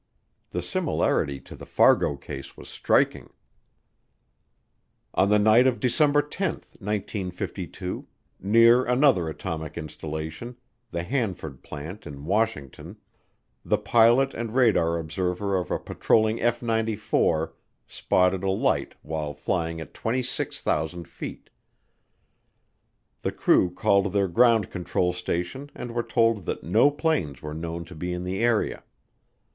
The 0.49 0.63
similarity 0.63 1.39
to 1.41 1.55
the 1.55 1.67
Fargo 1.67 2.15
case 2.17 2.57
was 2.57 2.67
striking. 2.67 3.29
On 5.13 5.29
the 5.29 5.37
night 5.37 5.67
of 5.67 5.79
December 5.79 6.23
10, 6.23 6.53
1952, 6.79 8.07
near 8.39 8.83
another 8.83 9.29
atomic 9.29 9.77
installation, 9.77 10.57
the 10.89 11.03
Hanford 11.03 11.61
plant 11.61 12.07
in 12.07 12.25
Washington, 12.25 12.97
the 13.63 13.77
pilot 13.77 14.33
and 14.33 14.55
radar 14.55 14.97
observer 14.97 15.55
of 15.55 15.69
a 15.69 15.77
patrolling 15.77 16.41
F 16.41 16.63
94 16.63 17.53
spotted 17.85 18.41
a 18.43 18.49
light 18.49 18.95
while 19.03 19.35
flying 19.35 19.79
at 19.79 19.93
26,000 19.93 21.07
feet. 21.07 21.51
The 23.21 23.31
crew 23.31 23.69
called 23.71 24.13
their 24.13 24.27
ground 24.27 24.71
control 24.71 25.13
station 25.13 25.69
and 25.75 25.91
were 25.93 26.01
told 26.01 26.45
that 26.47 26.63
no 26.63 26.89
planes 26.89 27.43
were 27.43 27.53
known 27.53 27.85
to 27.85 27.93
be 27.93 28.11
in 28.11 28.23
the 28.23 28.39
area. 28.39 28.81